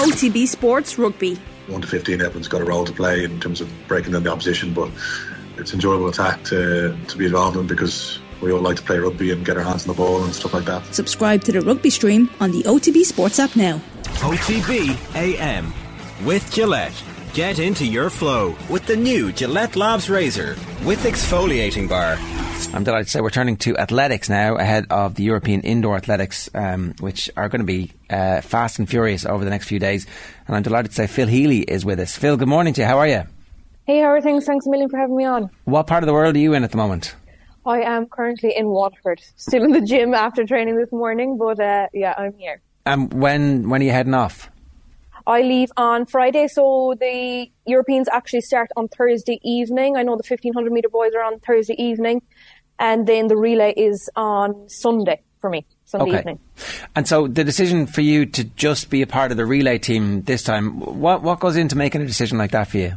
[0.00, 1.34] OTB Sports Rugby.
[1.66, 4.32] 1 to 15, everyone's got a role to play in terms of breaking down the
[4.32, 4.90] opposition, but
[5.58, 9.30] it's enjoyable attack to, to be involved in because we all like to play rugby
[9.30, 10.82] and get our hands on the ball and stuff like that.
[10.94, 13.78] Subscribe to the rugby stream on the OTB Sports app now.
[14.24, 15.70] OTB AM
[16.24, 17.04] with Gillette.
[17.34, 22.16] Get into your flow with the new Gillette Labs Razor with exfoliating bar.
[22.68, 26.48] I'm delighted to say we're turning to athletics now ahead of the European Indoor Athletics,
[26.54, 30.06] um, which are going to be uh, fast and furious over the next few days.
[30.46, 32.16] And I'm delighted to say Phil Healy is with us.
[32.16, 32.86] Phil, good morning to you.
[32.86, 33.24] How are you?
[33.86, 34.44] Hey, how are things?
[34.44, 35.50] Thanks a million for having me on.
[35.64, 37.16] What part of the world are you in at the moment?
[37.66, 41.88] I am currently in Waterford, still in the gym after training this morning, but uh,
[41.92, 42.60] yeah, I'm here.
[42.86, 44.50] Um, when when are you heading off?
[45.26, 49.96] I leave on Friday, so the Europeans actually start on Thursday evening.
[49.96, 52.22] I know the 1500 metre boys are on Thursday evening,
[52.78, 56.18] and then the relay is on Sunday for me, Sunday Okay.
[56.18, 56.38] evening.
[56.94, 60.22] And so the decision for you to just be a part of the relay team
[60.22, 62.92] this time, what what goes into making a decision like that for you?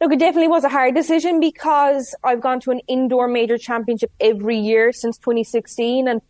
[0.00, 4.10] Look, it definitely was a hard decision because I've gone to an indoor major championship
[4.20, 6.20] every year since 2016 and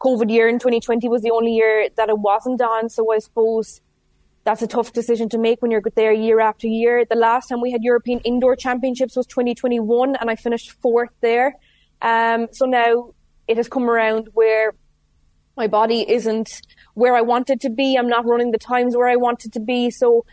[0.00, 2.88] COVID year in 2020 was the only year that it wasn't on.
[2.88, 3.80] So I suppose
[4.44, 7.04] that's a tough decision to make when you're there year after year.
[7.08, 11.56] The last time we had European indoor championships was 2021 and I finished fourth there.
[12.02, 13.14] Um, so now
[13.48, 14.74] it has come around where
[15.56, 16.60] my body isn't
[16.94, 17.96] where I wanted to be.
[17.96, 19.90] I'm not running the times where I wanted to be.
[19.90, 20.26] So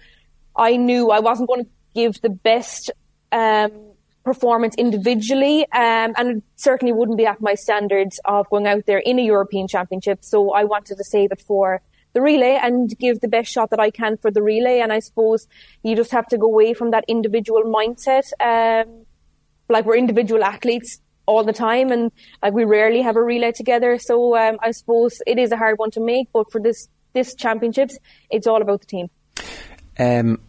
[0.55, 2.91] I knew I wasn't going to give the best
[3.31, 3.71] um,
[4.23, 8.99] performance individually, um, and it certainly wouldn't be at my standards of going out there
[8.99, 10.23] in a European Championship.
[10.23, 11.81] So I wanted to save it for
[12.13, 14.79] the relay and give the best shot that I can for the relay.
[14.79, 15.47] And I suppose
[15.83, 18.23] you just have to go away from that individual mindset.
[18.39, 19.05] Um,
[19.69, 22.11] like we're individual athletes all the time, and
[22.43, 23.97] like we rarely have a relay together.
[23.99, 27.35] So um, I suppose it is a hard one to make, but for this this
[27.35, 27.97] championships,
[28.29, 29.09] it's all about the team.
[29.99, 30.39] Um,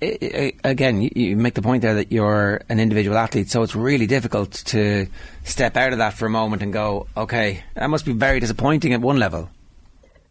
[0.00, 4.52] again, you make the point there that you're an individual athlete, so it's really difficult
[4.66, 5.06] to
[5.44, 8.92] step out of that for a moment and go, okay, that must be very disappointing
[8.92, 9.50] at one level.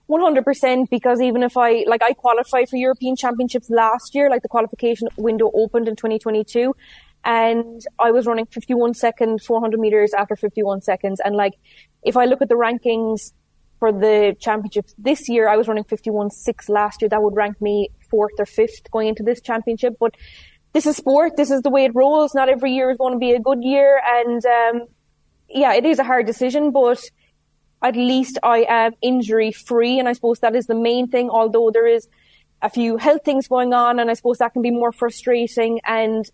[0.10, 4.48] 100% because even if I, like I qualified for European Championships last year, like the
[4.48, 6.74] qualification window opened in 2022
[7.26, 11.20] and I was running 51 second 400 meters after 51 seconds.
[11.24, 11.54] And like,
[12.04, 13.34] if I look at the rankings
[13.78, 17.10] for the championships this year, I was running 51 six last year.
[17.10, 19.98] That would rank me fourth or fifth going into this championship.
[20.00, 20.16] But
[20.74, 21.36] this is sport.
[21.36, 22.34] This is the way it rolls.
[22.34, 24.02] Not every year is going to be a good year.
[24.06, 24.88] And, um,
[25.50, 27.02] yeah, it is a hard decision, but
[27.82, 30.00] at least I am injury free.
[30.00, 32.08] And I suppose that is the main thing, although there is
[32.62, 34.00] a few health things going on.
[34.00, 36.30] And I suppose that can be more frustrating and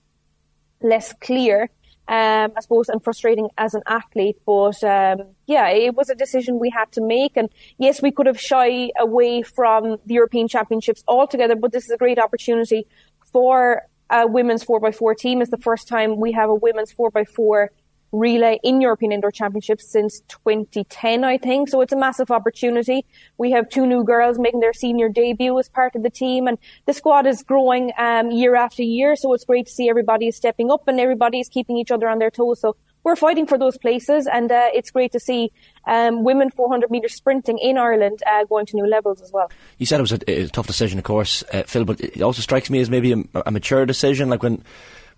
[0.82, 1.70] less clear,
[2.08, 4.38] um, I suppose, and frustrating as an athlete.
[4.46, 7.38] But um, yeah, it was a decision we had to make.
[7.38, 11.92] And yes, we could have shy away from the European Championships altogether, but this is
[11.92, 12.88] a great opportunity
[13.32, 15.42] for a women's 4x4 team.
[15.42, 17.68] It's the first time we have a women's 4x4
[18.16, 21.70] relay in European Indoor Championships since 2010, I think.
[21.70, 23.06] So it's a massive opportunity.
[23.38, 26.58] We have two new girls making their senior debut as part of the team, and
[26.86, 29.16] the squad is growing um, year after year.
[29.16, 32.08] So it's great to see everybody is stepping up and everybody is keeping each other
[32.08, 32.62] on their toes.
[32.62, 35.52] So we're fighting for those places, and uh, it's great to see
[35.86, 39.52] um, women 400 metre sprinting in Ireland uh, going to new levels as well.
[39.78, 42.42] You said it was a, a tough decision, of course, uh, Phil, but it also
[42.42, 44.30] strikes me as maybe a, a mature decision.
[44.30, 44.64] Like when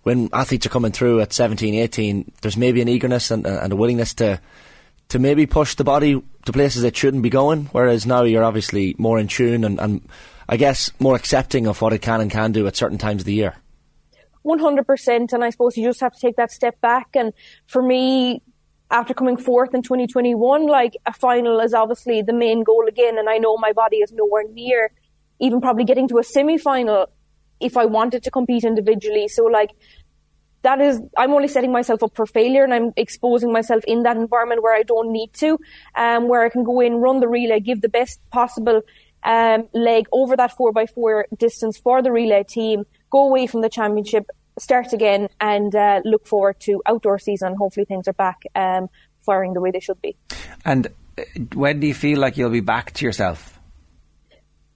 [0.02, 3.72] when athletes are coming through at 17, 18, there's maybe an eagerness and, uh, and
[3.72, 4.40] a willingness to
[5.08, 7.64] to maybe push the body to places it shouldn't be going.
[7.72, 10.06] Whereas now you're obviously more in tune and, and
[10.48, 13.26] I guess more accepting of what it can and can do at certain times of
[13.26, 13.54] the year.
[14.44, 15.32] 100%.
[15.32, 17.08] And I suppose you just have to take that step back.
[17.14, 17.32] And
[17.66, 18.42] for me,
[18.90, 23.18] after coming fourth in 2021, like a final is obviously the main goal again.
[23.18, 24.90] And I know my body is nowhere near
[25.40, 27.06] even probably getting to a semi final
[27.60, 29.28] if I wanted to compete individually.
[29.28, 29.70] So like,
[30.62, 34.16] that is, I'm only setting myself up for failure and I'm exposing myself in that
[34.16, 35.58] environment where I don't need to,
[35.94, 38.82] um, where I can go in, run the relay, give the best possible,
[39.22, 43.60] um, leg over that four by four distance for the relay team, go away from
[43.60, 44.26] the championship,
[44.58, 47.54] start again and, uh, look forward to outdoor season.
[47.54, 48.88] Hopefully things are back, um,
[49.20, 50.16] firing the way they should be.
[50.64, 51.22] And uh,
[51.54, 53.57] when do you feel like you'll be back to yourself?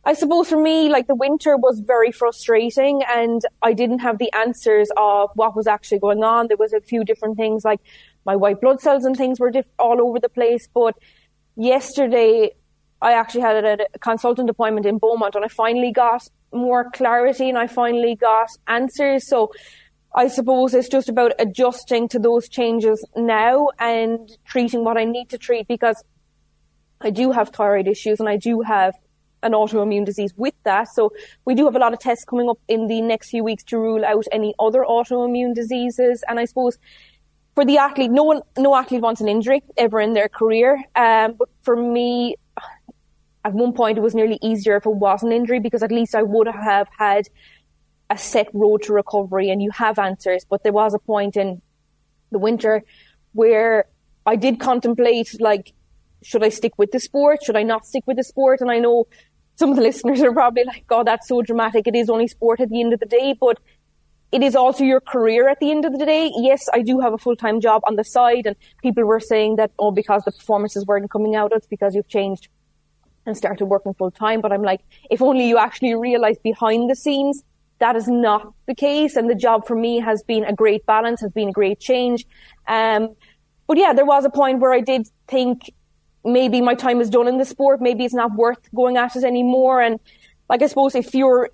[0.05, 4.33] I suppose for me, like the winter was very frustrating and I didn't have the
[4.33, 6.49] answers of what was actually going on.
[6.49, 7.81] There was a few different things like
[8.27, 10.67] my white blood cells and things were diff- all over the place.
[10.75, 10.97] But
[11.55, 12.51] yesterday
[13.01, 16.23] I actually had a, a consultant appointment in Beaumont and I finally got
[16.53, 19.29] more clarity and I finally got answers.
[19.29, 19.53] So
[20.15, 25.31] I suppose it's just about adjusting to those changes now and treating what I need
[25.31, 26.03] to treat because
[27.01, 28.95] I do have thyroid issues and I do have
[29.43, 30.89] an autoimmune disease with that.
[30.89, 31.13] So
[31.45, 33.79] we do have a lot of tests coming up in the next few weeks to
[33.79, 36.23] rule out any other autoimmune diseases.
[36.29, 36.79] And I suppose
[37.55, 40.83] for the athlete, no one, no athlete wants an injury ever in their career.
[40.97, 42.37] Um, but for me,
[43.45, 46.15] at one point, it was nearly easier if it was an injury because at least
[46.15, 47.29] I would have had
[48.09, 50.45] a set road to recovery and you have answers.
[50.49, 51.61] But there was a point in
[52.31, 52.83] the winter
[53.33, 53.87] where
[54.25, 55.73] I did contemplate, like,
[56.23, 57.41] should I stick with the sport?
[57.45, 58.61] Should I not stick with the sport?
[58.61, 59.07] And I know
[59.57, 61.87] some of the listeners are probably like, God, that's so dramatic.
[61.87, 63.59] It is only sport at the end of the day, but
[64.33, 66.33] it is also your career at the end of the day.
[66.37, 69.57] Yes, I do have a full time job on the side, and people were saying
[69.57, 72.49] that, oh, because the performances weren't coming out, it's because you've changed
[73.27, 74.41] and started working full time.
[74.41, 77.45] But I'm like, if only you actually realize behind the scenes
[77.83, 79.17] that is not the case.
[79.17, 82.25] And the job for me has been a great balance, has been a great change.
[82.69, 83.17] Um,
[83.67, 85.73] but yeah, there was a point where I did think
[86.25, 87.81] maybe my time is done in the sport.
[87.81, 89.81] Maybe it's not worth going at it anymore.
[89.81, 89.99] And
[90.49, 91.51] like, I suppose if you're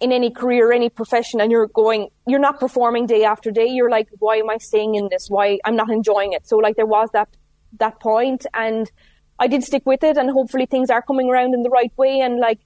[0.00, 3.90] in any career, any profession, and you're going, you're not performing day after day, you're
[3.90, 5.28] like, why am I staying in this?
[5.28, 6.46] Why I'm not enjoying it?
[6.46, 7.28] So like, there was that,
[7.78, 8.90] that point and
[9.38, 12.20] I did stick with it and hopefully things are coming around in the right way.
[12.20, 12.60] And like,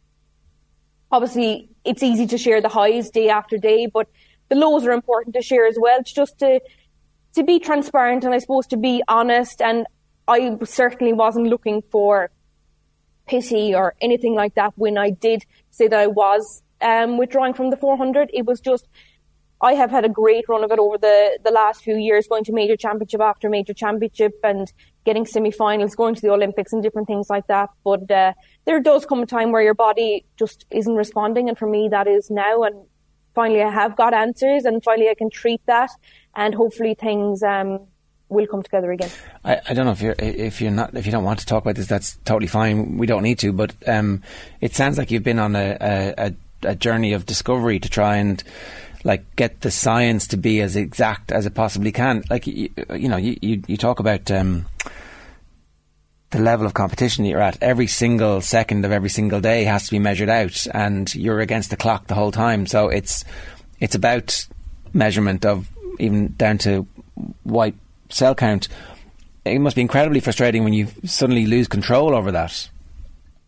[1.10, 4.08] obviously it's easy to share the highs day after day, but
[4.49, 5.99] the lows are important to share as well.
[6.00, 6.60] It's just to,
[7.34, 9.60] to be transparent and I suppose to be honest.
[9.60, 9.87] And
[10.28, 12.30] I certainly wasn't looking for
[13.26, 17.70] pity or anything like that when I did say that I was um, withdrawing from
[17.70, 18.30] the 400.
[18.32, 18.86] It was just,
[19.60, 22.44] I have had a great run of it over the, the last few years, going
[22.44, 24.72] to major championship after major championship and
[25.04, 27.70] getting semi-finals, going to the Olympics and different things like that.
[27.84, 28.32] But uh,
[28.64, 31.48] there does come a time where your body just isn't responding.
[31.48, 32.62] And for me, that is now.
[32.62, 32.86] And
[33.34, 35.90] finally, I have got answers and finally I can treat that
[36.34, 37.86] and hopefully things um,
[38.32, 39.11] will come together again.
[39.44, 41.62] I, I, don't know if you're if you're not if you don't want to talk
[41.62, 42.99] about this, that's totally fine.
[42.99, 44.23] We don't need to, but um,
[44.61, 48.43] it sounds like you've been on a, a, a, journey of discovery to try and
[49.05, 52.25] like get the science to be as exact as it possibly can.
[52.31, 54.31] Like you, you know, you, you, you talk about.
[54.31, 54.67] Um,
[56.31, 59.85] the level of competition that you're at, every single second of every single day has
[59.85, 62.64] to be measured out, and you're against the clock the whole time.
[62.67, 63.23] So it's
[63.81, 64.46] it's about
[64.94, 65.69] measurement of
[65.99, 66.87] even down to
[67.43, 67.75] white
[68.12, 68.69] cell count.
[69.44, 72.69] It must be incredibly frustrating when you suddenly lose control over that.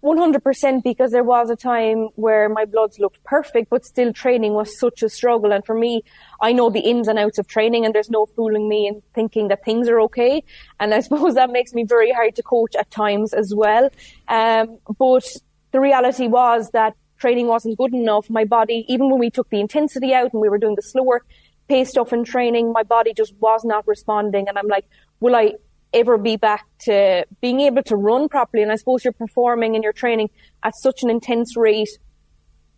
[0.04, 4.78] 100% because there was a time where my bloods looked perfect, but still training was
[4.78, 5.50] such a struggle.
[5.50, 6.02] And for me,
[6.42, 9.48] I know the ins and outs of training and there's no fooling me in thinking
[9.48, 10.44] that things are okay.
[10.78, 13.88] And I suppose that makes me very hard to coach at times as well.
[14.28, 15.24] Um, but
[15.72, 18.28] the reality was that training wasn't good enough.
[18.28, 21.22] My body, even when we took the intensity out and we were doing the slower
[21.68, 24.48] pace stuff in training, my body just was not responding.
[24.48, 24.84] And I'm like,
[25.20, 25.54] will I
[25.94, 28.62] ever be back to being able to run properly.
[28.62, 30.28] And I suppose you're performing and you're training
[30.62, 31.88] at such an intense rate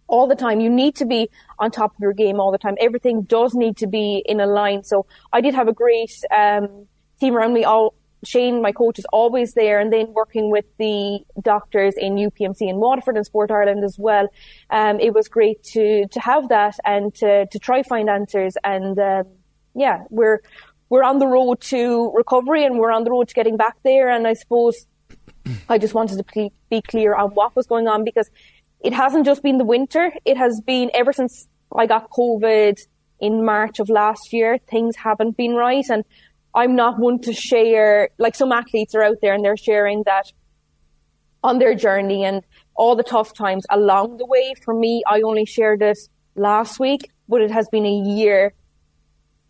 [0.06, 0.60] all the time.
[0.60, 1.28] You need to be
[1.58, 2.76] on top of your game all the time.
[2.78, 4.84] Everything does need to be in a line.
[4.84, 6.86] So I did have a great um,
[7.18, 7.64] team around me.
[7.64, 7.94] All
[8.26, 12.76] Shane, my coach, is always there, and then working with the doctors in UPMC in
[12.76, 14.28] Waterford and Sport Ireland as well.
[14.70, 18.56] Um, it was great to to have that and to to try find answers.
[18.64, 19.24] And um,
[19.74, 20.40] yeah, we're
[20.88, 24.08] we're on the road to recovery and we're on the road to getting back there.
[24.08, 24.86] And I suppose
[25.68, 28.30] I just wanted to be clear on what was going on because
[28.80, 30.12] it hasn't just been the winter.
[30.24, 32.78] It has been ever since I got COVID
[33.20, 34.58] in March of last year.
[34.70, 35.84] Things haven't been right.
[35.88, 36.04] And
[36.56, 40.32] I'm not one to share, like some athletes are out there and they're sharing that
[41.44, 42.42] on their journey and
[42.74, 44.54] all the tough times along the way.
[44.64, 45.98] For me, I only shared it
[46.34, 48.54] last week, but it has been a year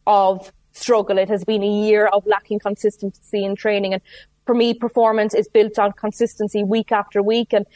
[0.07, 1.17] of struggle.
[1.17, 3.95] It has been a year of lacking consistency in training.
[3.95, 4.03] And
[4.45, 7.53] for me, performance is built on consistency week after week.
[7.53, 7.67] And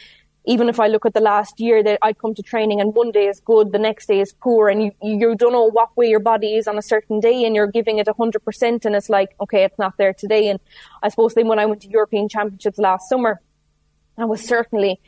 [0.47, 3.12] even if I look at the last year that I'd come to training and one
[3.12, 6.06] day is good, the next day is poor and you, you don't know what way
[6.06, 9.30] your body is on a certain day and you're giving it 100% and it's like,
[9.40, 10.49] okay, it's not there today.
[10.49, 10.59] And
[11.02, 13.40] I suppose then when I went to European Championships last summer,
[14.16, 15.00] I was certainly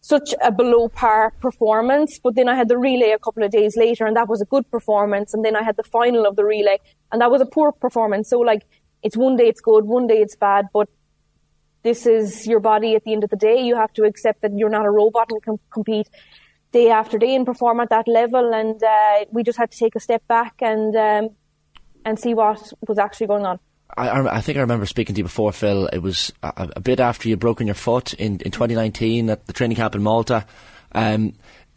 [0.00, 2.18] such a below par performance.
[2.18, 4.46] But then I had the relay a couple of days later and that was a
[4.46, 5.34] good performance.
[5.34, 6.78] And then I had the final of the relay
[7.12, 8.30] and that was a poor performance.
[8.30, 8.62] So like,
[9.02, 10.88] it's one day it's good, one day it's bad, but
[11.82, 13.60] this is your body at the end of the day.
[13.60, 16.08] You have to accept that you're not a robot and can compete
[16.72, 18.52] day after day and perform at that level.
[18.52, 21.30] And uh, we just had to take a step back and um,
[22.04, 23.58] and see what was actually going on.
[23.96, 25.86] I, I, think I remember speaking to you before, Phil.
[25.86, 29.52] It was a, a, bit after you'd broken your foot in, in 2019 at the
[29.54, 30.46] training camp in Malta.
[30.92, 31.32] Um,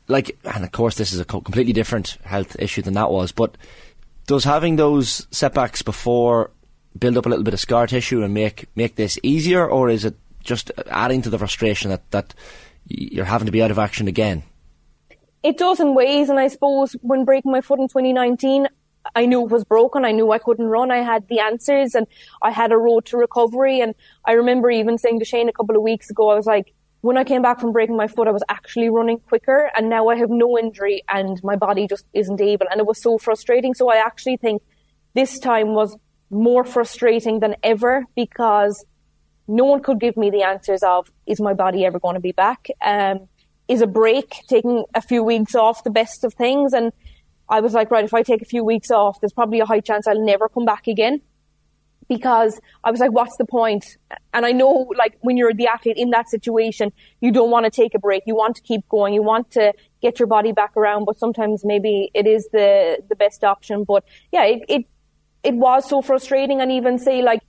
[0.08, 3.31] like, and of course, this is a completely different health issue than that was.
[3.31, 3.55] But
[4.27, 6.51] does having those setbacks before
[6.98, 10.06] build up a little bit of scar tissue and make make this easier, or is
[10.06, 12.34] it just adding to the frustration that that
[12.88, 14.44] you're having to be out of action again.
[15.44, 18.68] It does in ways, and I suppose when breaking my foot in 2019,
[19.16, 20.06] I knew it was broken.
[20.06, 20.92] I knew I couldn't run.
[20.92, 22.06] I had the answers and
[22.44, 23.82] I had a road to recovery.
[23.82, 23.96] And
[24.26, 27.18] I remember even saying to Shane a couple of weeks ago, I was like, when
[27.18, 30.18] I came back from breaking my foot, I was actually running quicker and now I
[30.18, 32.68] have no injury and my body just isn't able.
[32.70, 33.74] And it was so frustrating.
[33.74, 34.62] So I actually think
[35.16, 35.98] this time was
[36.32, 38.86] more frustrating than ever because
[39.48, 42.32] no one could give me the answers of, is my body ever going to be
[42.32, 42.68] back?
[42.82, 43.28] Um,
[43.68, 46.74] is a break, taking a few weeks off the best of things?
[46.74, 46.92] And
[47.50, 49.82] I was like, right, if I take a few weeks off, there's probably a high
[49.82, 51.22] chance I'll never come back again
[52.08, 53.98] because I was like, what's the point?
[54.34, 57.72] And I know, like, when you're the athlete in that situation, you don't want to
[57.72, 58.24] take a break.
[58.26, 59.14] You want to keep going.
[59.14, 63.16] You want to get your body back around, but sometimes maybe it is the, the
[63.16, 63.86] best option.
[63.86, 64.86] But yeah, it, it,
[65.44, 66.62] it was so frustrating.
[66.62, 67.42] And even say, like,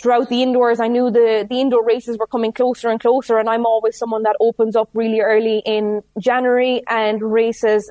[0.00, 3.38] throughout the indoors, I knew the, the indoor races were coming closer and closer.
[3.38, 7.90] And I'm always someone that opens up really early in January and races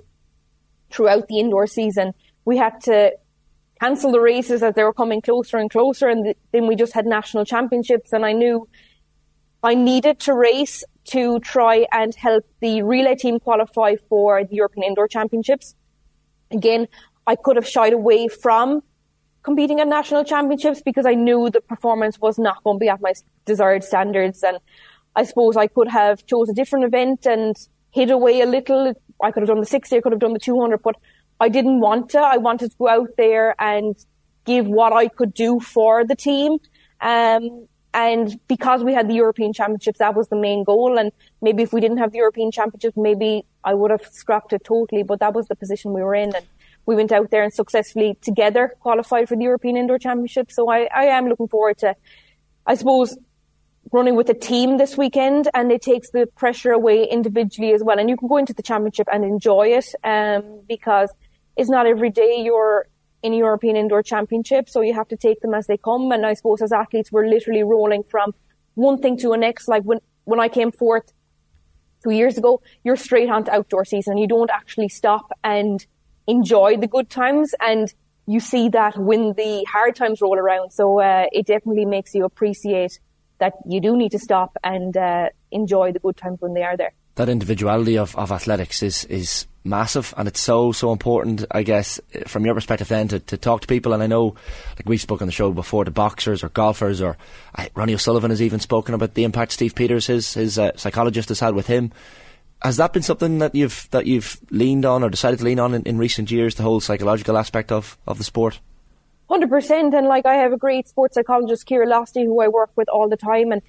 [0.92, 2.14] throughout the indoor season.
[2.46, 3.12] We had to
[3.80, 6.08] cancel the races as they were coming closer and closer.
[6.08, 8.14] And th- then we just had national championships.
[8.14, 8.68] And I knew
[9.64, 14.84] I needed to race to try and help the relay team qualify for the European
[14.84, 15.76] Indoor Championships.
[16.52, 16.88] Again,
[17.28, 18.84] I could have shied away from
[19.46, 23.00] competing at national championships because I knew the performance was not going to be at
[23.00, 23.14] my
[23.46, 24.44] desired standards.
[24.44, 24.58] And
[25.16, 27.56] I suppose I could have chose a different event and
[27.92, 28.94] hid away a little.
[29.24, 30.96] I could have done the 60, I could have done the 200, but
[31.40, 32.20] I didn't want to.
[32.20, 33.96] I wanted to go out there and
[34.46, 36.58] give what I could do for the team.
[37.02, 40.98] Um, and because we had the European Championships, that was the main goal.
[40.98, 41.12] And
[41.42, 45.04] maybe if we didn't have the European Championships, maybe I would have scrapped it totally.
[45.04, 46.36] But that was the position we were in.
[46.36, 46.46] And
[46.86, 50.52] we went out there and successfully together qualified for the European Indoor Championship.
[50.52, 51.96] So I, I am looking forward to,
[52.66, 53.18] I suppose,
[53.92, 58.00] running with a team this weekend and it takes the pressure away individually as well.
[58.00, 61.10] And you can go into the championship and enjoy it, um, because
[61.56, 62.88] it's not every day you're
[63.24, 66.12] in a European Indoor Championship, so you have to take them as they come.
[66.12, 68.34] And I suppose as athletes, we're literally rolling from
[68.76, 69.68] one thing to the next.
[69.68, 71.12] Like when, when I came fourth
[72.04, 74.18] two years ago, you're straight on to outdoor season.
[74.18, 75.84] You don't actually stop and
[76.28, 77.54] enjoy the good times.
[77.60, 77.94] And
[78.28, 80.72] you see that when the hard times roll around.
[80.72, 83.00] So uh, it definitely makes you appreciate
[83.40, 86.78] that you do need to stop and uh, enjoy the good times when they are
[86.78, 86.94] there.
[87.16, 92.00] That individuality of, of athletics is, is massive and it's so so important I guess
[92.28, 94.36] from your perspective then to, to talk to people and I know
[94.76, 97.18] like we've spoken on the show before the boxers or golfers or
[97.56, 101.30] uh, Ronnie O'Sullivan has even spoken about the impact Steve Peters his his uh, psychologist
[101.30, 101.92] has had with him
[102.66, 105.74] has that been something that you've that you've leaned on or decided to lean on
[105.74, 108.60] in, in recent years the whole psychological aspect of, of the sport
[109.28, 112.70] Hundred percent, and like I have a great sports psychologist, Kira Losty, who I work
[112.76, 113.64] with all the time, and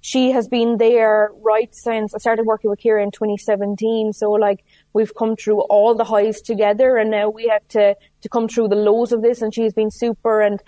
[0.00, 4.14] she has been there right since I started working with Kira in 2017.
[4.14, 8.28] So like we've come through all the highs together and now we have to, to
[8.28, 10.60] come through the lows of this and she's been super and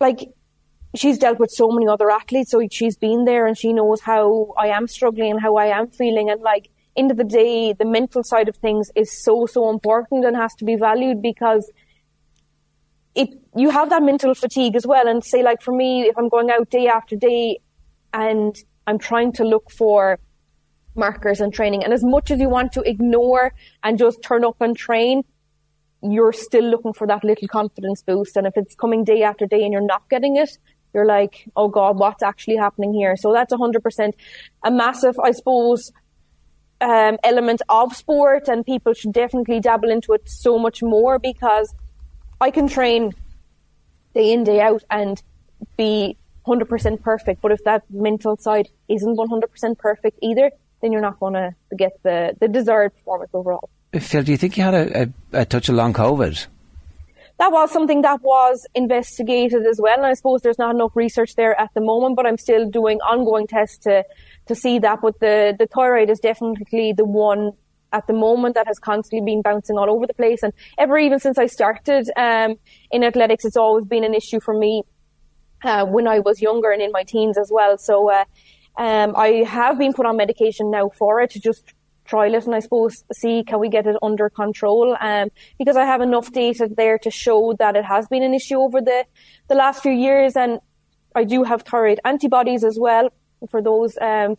[0.00, 0.28] like
[0.98, 2.50] she's dealt with so many other athletes.
[2.50, 5.88] So she's been there and she knows how I am struggling and how I am
[5.88, 6.30] feeling.
[6.30, 10.24] And like end of the day, the mental side of things is so, so important
[10.24, 11.70] and has to be valued because
[13.14, 15.08] it, you have that mental fatigue as well.
[15.08, 17.60] And say like for me, if I'm going out day after day
[18.12, 20.18] and I'm trying to look for
[20.94, 21.84] markers and training.
[21.84, 25.22] And as much as you want to ignore and just turn up and train,
[26.02, 28.36] you're still looking for that little confidence boost.
[28.36, 30.58] And if it's coming day after day and you're not getting it,
[30.96, 33.16] you're like, oh God, what's actually happening here?
[33.16, 34.12] So that's 100%
[34.64, 35.92] a massive, I suppose,
[36.80, 41.74] um, element of sport and people should definitely dabble into it so much more because
[42.40, 43.12] I can train
[44.14, 45.22] day in, day out and
[45.76, 47.42] be 100% perfect.
[47.42, 50.50] But if that mental side isn't 100% perfect either,
[50.80, 53.68] then you're not going to get the, the desired performance overall.
[53.92, 56.46] Phil, do you think you had a, a, a touch of long COVID?
[57.38, 59.96] That was something that was investigated as well.
[59.96, 62.98] And I suppose there's not enough research there at the moment, but I'm still doing
[63.00, 64.04] ongoing tests to,
[64.46, 65.00] to see that.
[65.02, 67.52] But the, the thyroid is definitely the one
[67.92, 70.42] at the moment that has constantly been bouncing all over the place.
[70.42, 72.56] And ever even since I started um,
[72.90, 74.82] in athletics, it's always been an issue for me
[75.62, 77.76] uh, when I was younger and in my teens as well.
[77.78, 78.24] So uh,
[78.78, 81.64] um, I have been put on medication now for it to just
[82.06, 85.84] trial it and I suppose see can we get it under control um, because I
[85.84, 89.04] have enough data there to show that it has been an issue over the,
[89.48, 90.60] the last few years and
[91.14, 93.10] I do have thyroid antibodies as well
[93.50, 94.36] for those um,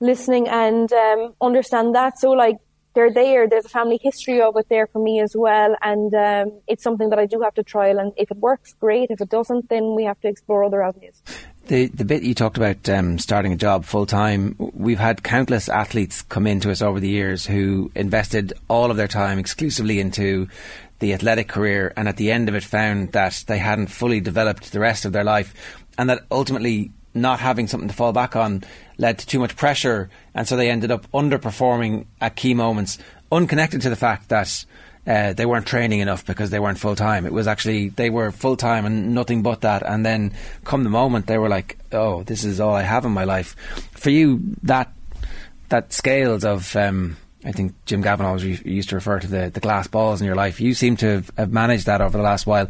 [0.00, 2.18] listening and um, understand that.
[2.18, 2.56] So like
[2.96, 3.46] they're there.
[3.46, 7.10] There's a family history of it there for me as well, and um, it's something
[7.10, 7.98] that I do have to trial.
[7.98, 9.10] And if it works, great.
[9.10, 11.22] If it doesn't, then we have to explore other avenues.
[11.66, 15.68] The the bit you talked about um, starting a job full time, we've had countless
[15.68, 20.46] athletes come into us over the years who invested all of their time exclusively into
[21.00, 24.70] the athletic career, and at the end of it found that they hadn't fully developed
[24.70, 25.54] the rest of their life,
[25.98, 28.62] and that ultimately not having something to fall back on
[28.96, 32.96] led to too much pressure, and so they ended up underperforming at key moments,
[33.32, 34.64] unconnected to the fact that
[35.06, 37.26] uh, they weren't training enough because they weren't full time.
[37.26, 39.82] It was actually they were full time and nothing but that.
[39.84, 40.32] And then
[40.64, 43.54] come the moment, they were like, "Oh, this is all I have in my life."
[43.92, 44.92] For you, that
[45.68, 49.60] that scales of um, I think Jim Gavin always used to refer to the, the
[49.60, 50.60] glass balls in your life.
[50.60, 52.68] You seem to have, have managed that over the last while.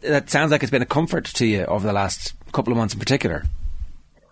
[0.00, 2.94] That sounds like it's been a comfort to you over the last couple of months
[2.94, 3.44] in particular.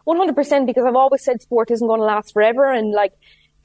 [0.06, 3.12] 100% because I've always said sport isn't going to last forever and like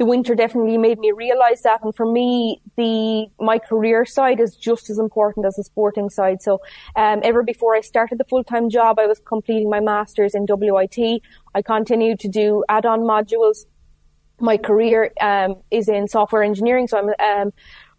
[0.01, 1.83] the winter definitely made me realize that.
[1.83, 6.41] And for me, the my career side is just as important as the sporting side.
[6.41, 6.59] So,
[6.95, 10.47] um, ever before I started the full time job, I was completing my masters in
[10.49, 11.21] WIT.
[11.53, 13.67] I continued to do add on modules.
[14.39, 17.53] My career um, is in software engineering, so I'm um,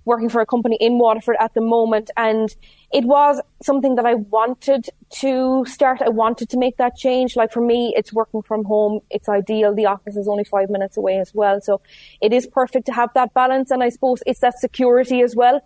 [0.04, 2.10] working for a company in Waterford at the moment.
[2.16, 2.48] And
[2.92, 4.86] it was something that I wanted
[5.20, 6.02] to start.
[6.02, 7.36] I wanted to make that change.
[7.36, 9.00] Like for me, it's working from home.
[9.10, 9.74] It's ideal.
[9.74, 11.60] The office is only five minutes away as well.
[11.60, 11.80] So
[12.20, 13.70] it is perfect to have that balance.
[13.70, 15.60] And I suppose it's that security as well.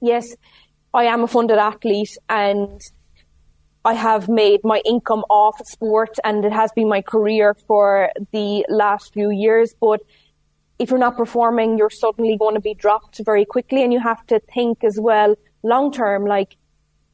[0.00, 0.34] Yes,
[0.94, 2.80] I am a funded athlete and
[3.84, 8.64] I have made my income off sport and it has been my career for the
[8.68, 9.74] last few years.
[9.80, 10.00] But
[10.80, 13.84] if you're not performing, you're suddenly going to be dropped very quickly.
[13.84, 16.56] And you have to think as well, long term, like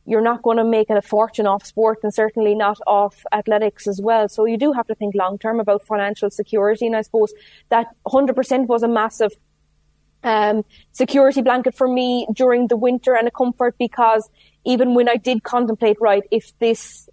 [0.07, 4.01] you're not going to make a fortune off sport and certainly not off athletics as
[4.01, 4.29] well.
[4.29, 6.87] So you do have to think long term about financial security.
[6.87, 7.35] And I suppose
[7.71, 9.33] that 100% was a massive
[10.23, 14.31] um, security blanket for me during the winter and a comfort because
[14.65, 17.09] even when I did contemplate, right, if this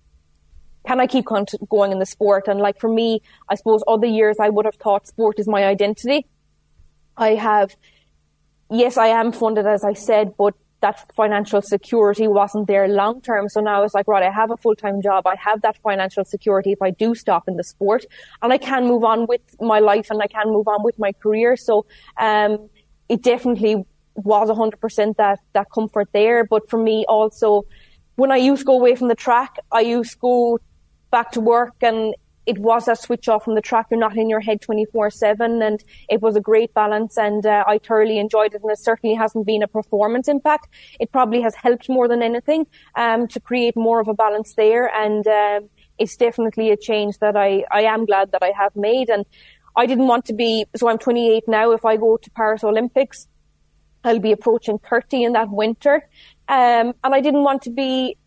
[0.86, 1.26] can I keep
[1.70, 2.48] going in the sport?
[2.48, 5.64] And like for me, I suppose other years I would have thought sport is my
[5.64, 6.28] identity.
[7.18, 7.76] I have,
[8.70, 13.48] yes, I am funded, as I said, but that financial security wasn't there long term.
[13.48, 15.26] So now it's like, right, I have a full time job.
[15.26, 18.06] I have that financial security if I do stop in the sport
[18.42, 21.14] and I can move on with my life and I can move on with my
[21.14, 21.56] career.
[21.56, 21.86] So,
[22.18, 22.70] um,
[23.08, 26.44] it definitely was 100% that, that comfort there.
[26.44, 27.64] But for me also,
[28.16, 30.60] when I used to go away from the track, I used to go
[31.12, 32.14] back to work and
[32.46, 33.88] it was a switch off from the track.
[33.90, 37.64] You're not in your head 24 7 and it was a great balance and uh,
[37.68, 40.68] I thoroughly enjoyed it and it certainly hasn't been a performance impact.
[41.00, 44.88] It probably has helped more than anything, um, to create more of a balance there
[44.94, 49.10] and, um, it's definitely a change that I, I am glad that I have made
[49.10, 49.26] and
[49.76, 51.72] I didn't want to be, so I'm 28 now.
[51.72, 53.28] If I go to Paris Olympics,
[54.04, 56.08] I'll be approaching 30 in that winter.
[56.48, 58.18] Um, and I didn't want to be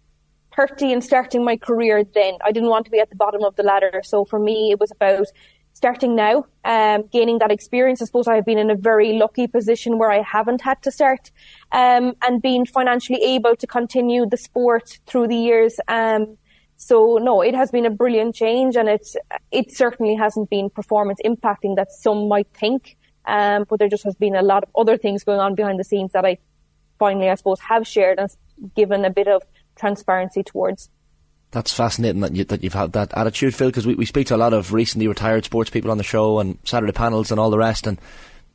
[0.56, 2.38] 30 and starting my career then.
[2.44, 4.00] I didn't want to be at the bottom of the ladder.
[4.04, 5.26] So for me, it was about
[5.74, 8.00] starting now, um, gaining that experience.
[8.00, 11.30] I suppose I've been in a very lucky position where I haven't had to start,
[11.70, 15.78] um, and being financially able to continue the sport through the years.
[15.86, 16.38] Um,
[16.78, 19.16] so no, it has been a brilliant change and it's,
[19.50, 22.96] it certainly hasn't been performance impacting that some might think.
[23.26, 25.84] Um, but there just has been a lot of other things going on behind the
[25.84, 26.38] scenes that I
[26.98, 28.30] finally, I suppose, have shared and
[28.74, 29.42] given a bit of
[29.76, 30.90] transparency towards.
[31.52, 34.36] That's fascinating that, you, that you've had that attitude, Phil, because we, we speak to
[34.36, 37.50] a lot of recently retired sports people on the show and Saturday panels and all
[37.50, 37.98] the rest, and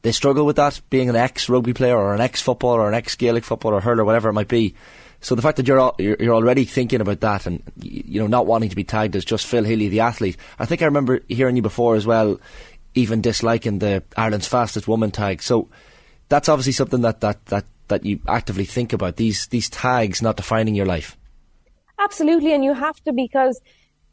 [0.01, 2.95] they struggle with that, being an ex rugby player or an ex footballer or an
[2.95, 4.75] ex Gaelic footballer or hurler, whatever it might be.
[5.21, 8.69] So the fact that you're, you're already thinking about that and you know not wanting
[8.69, 10.36] to be tagged as just Phil Healy, the athlete.
[10.57, 12.39] I think I remember hearing you before as well,
[12.95, 15.43] even disliking the Ireland's fastest woman tag.
[15.43, 15.69] So
[16.27, 20.38] that's obviously something that that that that you actively think about these these tags not
[20.38, 21.17] defining your life.
[21.99, 23.62] Absolutely, and you have to because,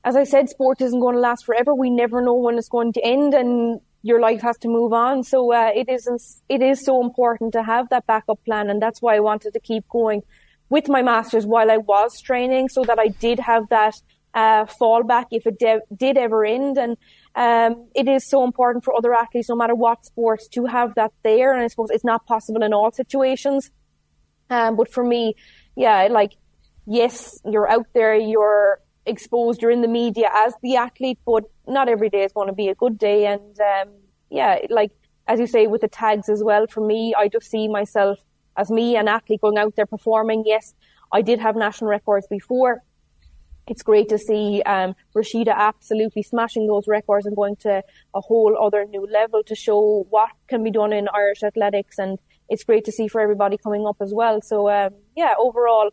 [0.04, 1.74] as I said, sport isn't going to last forever.
[1.74, 5.22] We never know when it's going to end, and your life has to move on.
[5.24, 6.06] So uh, it is
[6.48, 9.60] it is so important to have that backup plan, and that's why I wanted to
[9.60, 10.22] keep going
[10.68, 13.94] with my masters while I was training, so that I did have that
[14.34, 16.78] uh, fallback if it de- did ever end.
[16.78, 16.96] And
[17.34, 21.12] um, it is so important for other athletes, no matter what sports, to have that
[21.22, 21.52] there.
[21.52, 23.70] And I suppose it's not possible in all situations.
[24.50, 25.34] Um, but for me,
[25.76, 26.32] yeah, like
[26.86, 31.88] yes, you're out there, you're exposed, you're in the media as the athlete, but not
[31.88, 33.26] every day is going to be a good day.
[33.26, 33.90] And um,
[34.30, 34.90] yeah, like
[35.26, 38.18] as you say with the tags as well, for me, I just see myself
[38.56, 40.42] as me, an athlete going out there performing.
[40.46, 40.74] Yes,
[41.12, 42.82] I did have national records before.
[43.68, 47.82] It's great to see um, Rhasidat absolutely smashing those records and going to
[48.14, 51.98] a whole other new level to show what can be done in Irish athletics.
[51.98, 54.40] And it's great to see for everybody coming up as well.
[54.40, 55.90] So, um, yeah, overall,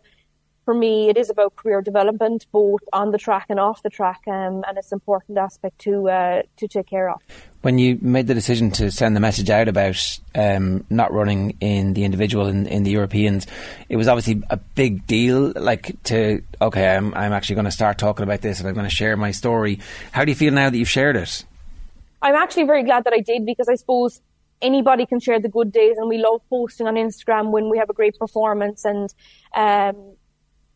[0.66, 4.24] for me, it is about career development, both on the track and off the track,
[4.28, 7.22] um, and it's an important aspect to uh, to take care of.
[7.62, 11.94] When you made the decision to send the message out about um, not running in
[11.94, 13.46] the individual in, in the Europeans,
[13.90, 15.54] it was obviously a big deal.
[15.56, 18.90] Like to okay, I'm I'm actually going to start talking about this and I'm going
[18.90, 19.80] to share my story.
[20.12, 21.46] How do you feel now that you've shared it?
[22.24, 24.20] I'm actually very glad that I did because I suppose
[24.64, 27.92] anybody can share the good days, and we love posting on Instagram when we have
[27.92, 29.14] a great performance and.
[29.54, 30.16] Um,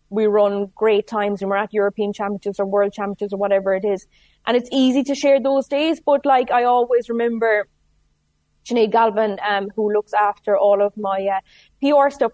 [0.10, 3.86] we run great times and we're at European championships or world championships or whatever it
[3.86, 4.08] is.
[4.46, 7.68] And it's easy to share those days, but like I always remember
[8.66, 11.40] Sinead Galvin, um, who looks after all of my uh,
[11.82, 12.32] PR stuff,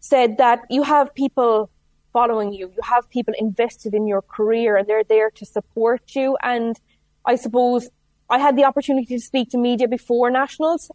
[0.00, 1.70] said that you have people
[2.12, 6.36] following you, you have people invested in your career and they're there to support you.
[6.42, 6.78] And
[7.24, 7.88] I suppose
[8.28, 10.90] I had the opportunity to speak to media before nationals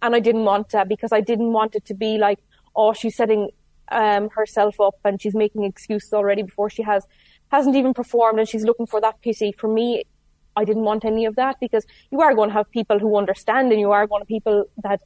[0.00, 2.38] and I didn't want that because I didn't want it to be like,
[2.76, 3.50] oh, she's setting
[3.94, 7.06] um, herself up and she's making excuses already before she has
[7.50, 9.52] hasn't even performed and she's looking for that pity.
[9.52, 10.04] For me,
[10.56, 13.70] I didn't want any of that because you are going to have people who understand
[13.70, 15.00] and you are going to people that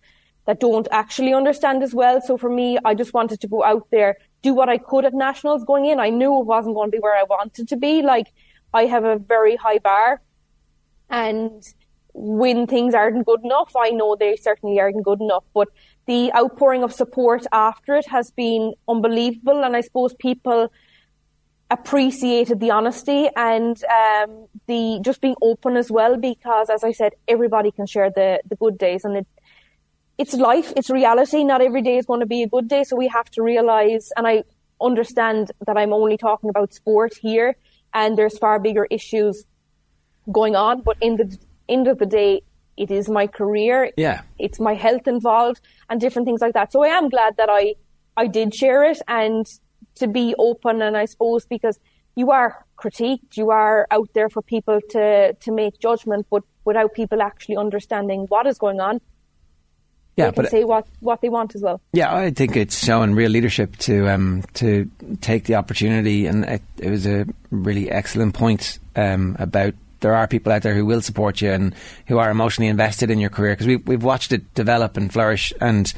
[0.46, 2.22] that don't actually understand as well.
[2.22, 5.12] So for me, I just wanted to go out there, do what I could at
[5.12, 6.00] nationals going in.
[6.00, 8.00] I knew it wasn't going to be where I wanted to be.
[8.00, 8.32] Like
[8.72, 10.22] I have a very high bar
[11.10, 11.62] and
[12.14, 15.68] when things aren't good enough, I know they certainly aren't good enough, but
[16.08, 19.62] the outpouring of support after it has been unbelievable.
[19.62, 20.72] And I suppose people
[21.70, 27.12] appreciated the honesty and um, the just being open as well, because as I said,
[27.28, 29.26] everybody can share the, the good days and it,
[30.16, 31.44] it's life, it's reality.
[31.44, 32.84] Not every day is going to be a good day.
[32.84, 34.44] So we have to realize, and I
[34.80, 37.54] understand that I'm only talking about sport here
[37.92, 39.44] and there's far bigger issues
[40.32, 40.80] going on.
[40.80, 41.36] But in the
[41.68, 42.40] end of the day,
[42.78, 43.90] it is my career.
[43.96, 44.22] Yeah.
[44.38, 45.60] It's my health involved
[45.90, 46.72] and different things like that.
[46.72, 47.74] So I am glad that I,
[48.16, 49.46] I did share it and
[49.96, 50.80] to be open.
[50.80, 51.78] And I suppose because
[52.14, 56.94] you are critiqued, you are out there for people to, to make judgment, but without
[56.94, 59.00] people actually understanding what is going on.
[60.16, 61.80] Yeah, they can but say what, what they want as well.
[61.92, 66.62] Yeah, I think it's showing real leadership to um, to take the opportunity, and it,
[66.76, 71.00] it was a really excellent point um, about there are people out there who will
[71.00, 71.74] support you and
[72.06, 75.52] who are emotionally invested in your career because we've, we've watched it develop and flourish
[75.60, 75.92] and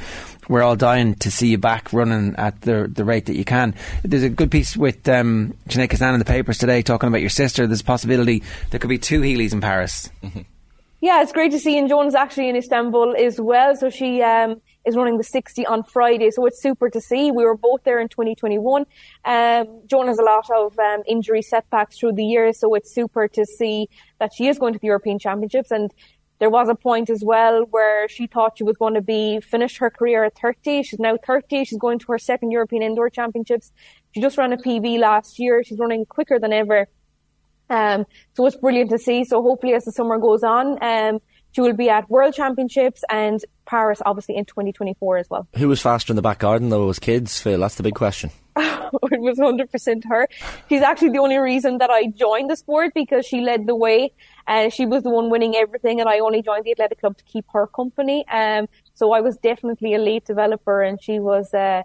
[0.48, 3.74] we're all dying to see you back running at the the rate that you can.
[4.02, 7.30] There's a good piece with um, Sinead Kissane in the papers today talking about your
[7.30, 7.66] sister.
[7.66, 10.10] There's a possibility there could be two Healys in Paris.
[10.22, 10.40] Mm-hmm.
[11.00, 11.78] Yeah, it's great to see.
[11.78, 13.74] And Joan's actually in Istanbul as well.
[13.76, 16.30] So she um, is running the 60 on Friday.
[16.30, 17.30] So it's super to see.
[17.30, 18.86] We were both there in 2021.
[19.24, 22.52] Um, Joan has a lot of um, injury setbacks through the year.
[22.52, 23.88] So it's super to see
[24.18, 25.70] that she is going to the European Championships.
[25.70, 25.92] And
[26.38, 29.76] there was a point as well where she thought she was going to be finished
[29.76, 30.82] her career at 30.
[30.82, 31.64] She's now 30.
[31.66, 33.72] She's going to her second European Indoor Championships.
[34.12, 35.62] She just ran a PB last year.
[35.62, 36.88] She's running quicker than ever.
[37.68, 39.24] Um, so it's brilliant to see.
[39.24, 41.20] So hopefully as the summer goes on, um,
[41.52, 45.48] she will be at World Championships and Paris, obviously in 2024 as well.
[45.56, 46.84] Who was faster in the back garden though?
[46.84, 47.60] It was kids, Phil.
[47.60, 48.30] That's the big question.
[48.56, 50.28] it was 100% her.
[50.68, 54.12] She's actually the only reason that I joined the sport because she led the way
[54.46, 57.24] and she was the one winning everything and I only joined the athletic club to
[57.24, 58.26] keep her company.
[58.28, 61.82] Um, so I was definitely a late developer and she was, uh,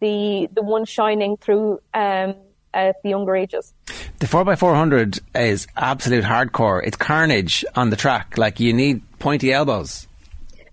[0.00, 2.34] the, the one shining through, um,
[2.74, 3.74] at the younger ages.
[4.18, 6.82] The 4x400 is absolute hardcore.
[6.84, 8.36] It's carnage on the track.
[8.36, 10.06] Like you need pointy elbows.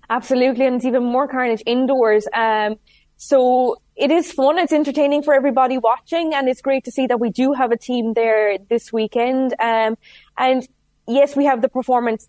[0.09, 2.27] Absolutely, and it's even more carnage indoors.
[2.33, 2.75] Um,
[3.17, 4.59] so it is fun.
[4.59, 7.77] It's entertaining for everybody watching, and it's great to see that we do have a
[7.77, 9.55] team there this weekend.
[9.59, 9.97] Um,
[10.37, 10.67] and
[11.07, 12.27] yes, we have the performance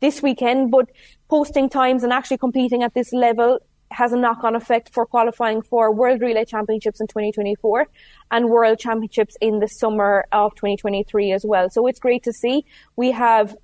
[0.00, 0.90] this weekend, but
[1.28, 3.60] posting times and actually competing at this level
[3.92, 7.86] has a knock on effect for qualifying for World Relay Championships in 2024
[8.32, 11.70] and World Championships in the summer of 2023 as well.
[11.70, 12.64] So it's great to see.
[12.96, 13.56] We have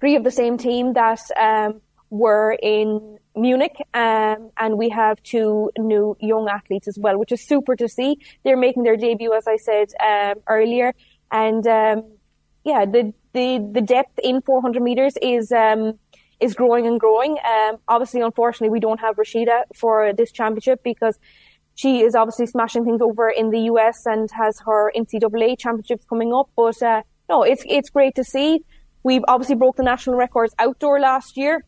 [0.00, 1.80] three of the same team that um,
[2.10, 7.46] were in Munich, um, and we have two new young athletes as well, which is
[7.46, 8.16] super to see.
[8.44, 10.94] They're making their debut, as I said um, earlier,
[11.30, 12.04] and um,
[12.64, 15.98] yeah, the the the depth in 400 meters is um,
[16.40, 17.36] is growing and growing.
[17.46, 21.18] Um, obviously, unfortunately, we don't have Rhasidat for this championship because
[21.74, 26.32] she is obviously smashing things over in the US and has her NCAA championships coming
[26.34, 26.50] up.
[26.56, 28.64] But uh, no, it's it's great to see.
[29.08, 31.64] We've obviously broke the national records outdoor last year.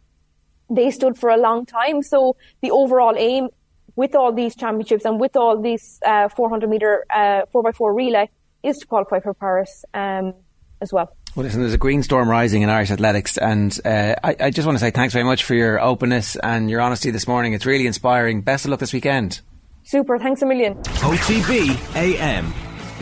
[0.69, 2.03] They stood for a long time.
[2.03, 3.49] So the overall aim
[3.97, 8.29] with all these championships and with all these uh, 400 meter uh, 4x4 relay
[8.63, 10.35] is to qualify for Paris um,
[10.83, 11.17] as well.
[11.35, 14.67] Well, listen, there's a green storm rising in Irish athletics, and uh, I, I, just
[14.67, 17.55] want to say thanks very much for your openness and your honesty this morning.
[17.55, 18.43] It's really inspiring.
[18.43, 19.41] Best of luck this weekend.
[19.85, 20.19] Super.
[20.19, 20.75] Thanks a million.
[20.75, 22.53] OTB AM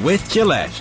[0.04, 0.80] with Gillette.